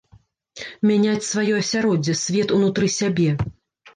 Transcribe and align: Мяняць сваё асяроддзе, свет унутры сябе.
Мяняць 0.91 1.27
сваё 1.33 1.53
асяроддзе, 1.63 2.15
свет 2.23 2.53
унутры 2.57 2.89
сябе. 2.99 3.29